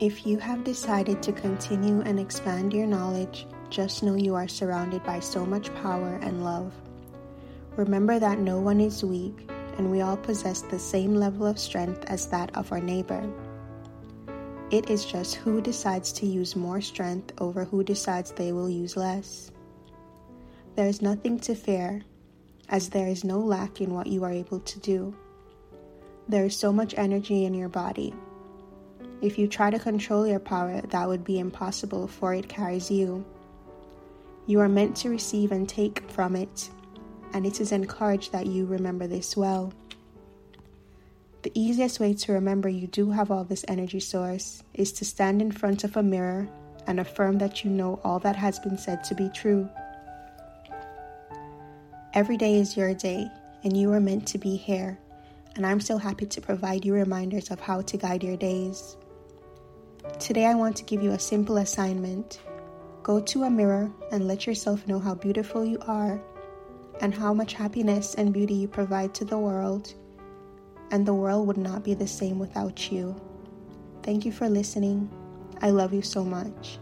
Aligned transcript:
If 0.00 0.24
you 0.24 0.38
have 0.38 0.62
decided 0.62 1.24
to 1.24 1.32
continue 1.32 2.02
and 2.02 2.20
expand 2.20 2.72
your 2.72 2.86
knowledge, 2.86 3.48
just 3.68 4.04
know 4.04 4.14
you 4.14 4.36
are 4.36 4.46
surrounded 4.46 5.02
by 5.02 5.18
so 5.18 5.44
much 5.44 5.74
power 5.74 6.20
and 6.22 6.44
love. 6.44 6.72
Remember 7.74 8.20
that 8.20 8.38
no 8.38 8.60
one 8.60 8.80
is 8.80 9.02
weak, 9.02 9.50
and 9.76 9.90
we 9.90 10.00
all 10.00 10.16
possess 10.16 10.60
the 10.60 10.78
same 10.78 11.16
level 11.16 11.44
of 11.44 11.58
strength 11.58 12.04
as 12.04 12.28
that 12.28 12.56
of 12.56 12.70
our 12.70 12.80
neighbor. 12.80 13.28
It 14.70 14.88
is 14.88 15.04
just 15.04 15.34
who 15.34 15.60
decides 15.60 16.12
to 16.12 16.26
use 16.26 16.54
more 16.54 16.80
strength 16.80 17.32
over 17.38 17.64
who 17.64 17.82
decides 17.82 18.30
they 18.30 18.52
will 18.52 18.70
use 18.70 18.96
less. 18.96 19.50
There 20.76 20.86
is 20.86 21.02
nothing 21.02 21.40
to 21.40 21.56
fear, 21.56 22.02
as 22.68 22.88
there 22.88 23.08
is 23.08 23.24
no 23.24 23.40
lack 23.40 23.80
in 23.80 23.92
what 23.92 24.06
you 24.06 24.22
are 24.22 24.30
able 24.30 24.60
to 24.60 24.78
do. 24.78 25.16
There 26.28 26.44
is 26.44 26.54
so 26.54 26.72
much 26.72 26.94
energy 26.96 27.46
in 27.46 27.54
your 27.54 27.68
body 27.68 28.14
if 29.20 29.38
you 29.38 29.48
try 29.48 29.70
to 29.70 29.78
control 29.78 30.26
your 30.26 30.38
power, 30.38 30.80
that 30.80 31.08
would 31.08 31.24
be 31.24 31.38
impossible, 31.38 32.06
for 32.06 32.34
it 32.34 32.48
carries 32.48 32.90
you. 32.90 33.24
You 34.46 34.60
are 34.60 34.68
meant 34.68 34.96
to 34.98 35.10
receive 35.10 35.52
and 35.52 35.68
take 35.68 36.08
from 36.10 36.36
it, 36.36 36.70
and 37.32 37.44
it 37.44 37.60
is 37.60 37.72
encouraged 37.72 38.32
that 38.32 38.46
you 38.46 38.64
remember 38.66 39.06
this 39.06 39.36
well. 39.36 39.72
The 41.42 41.52
easiest 41.54 42.00
way 42.00 42.14
to 42.14 42.32
remember 42.32 42.68
you 42.68 42.86
do 42.86 43.10
have 43.10 43.30
all 43.30 43.44
this 43.44 43.64
energy 43.68 44.00
source 44.00 44.62
is 44.74 44.92
to 44.92 45.04
stand 45.04 45.40
in 45.40 45.52
front 45.52 45.84
of 45.84 45.96
a 45.96 46.02
mirror 46.02 46.48
and 46.86 46.98
affirm 46.98 47.38
that 47.38 47.62
you 47.64 47.70
know 47.70 48.00
all 48.02 48.18
that 48.20 48.36
has 48.36 48.58
been 48.58 48.78
said 48.78 49.04
to 49.04 49.14
be 49.14 49.28
true. 49.34 49.68
Every 52.14 52.36
day 52.36 52.54
is 52.54 52.76
your 52.76 52.94
day, 52.94 53.28
and 53.62 53.76
you 53.76 53.92
are 53.92 54.00
meant 54.00 54.26
to 54.28 54.38
be 54.38 54.56
here, 54.56 54.98
and 55.56 55.66
I'm 55.66 55.80
so 55.80 55.98
happy 55.98 56.26
to 56.26 56.40
provide 56.40 56.84
you 56.84 56.94
reminders 56.94 57.50
of 57.50 57.60
how 57.60 57.82
to 57.82 57.96
guide 57.96 58.24
your 58.24 58.36
days. 58.36 58.96
Today, 60.18 60.46
I 60.46 60.54
want 60.54 60.76
to 60.76 60.84
give 60.84 61.02
you 61.02 61.12
a 61.12 61.18
simple 61.18 61.58
assignment. 61.58 62.40
Go 63.02 63.20
to 63.20 63.44
a 63.44 63.50
mirror 63.50 63.90
and 64.10 64.26
let 64.26 64.46
yourself 64.46 64.86
know 64.86 64.98
how 64.98 65.14
beautiful 65.14 65.64
you 65.64 65.78
are 65.86 66.20
and 67.00 67.14
how 67.14 67.32
much 67.32 67.54
happiness 67.54 68.14
and 68.14 68.32
beauty 68.32 68.54
you 68.54 68.68
provide 68.68 69.14
to 69.14 69.24
the 69.24 69.38
world, 69.38 69.94
and 70.90 71.06
the 71.06 71.14
world 71.14 71.46
would 71.46 71.56
not 71.56 71.84
be 71.84 71.94
the 71.94 72.06
same 72.06 72.38
without 72.38 72.90
you. 72.90 73.14
Thank 74.02 74.24
you 74.24 74.32
for 74.32 74.48
listening. 74.48 75.08
I 75.62 75.70
love 75.70 75.92
you 75.92 76.02
so 76.02 76.24
much. 76.24 76.78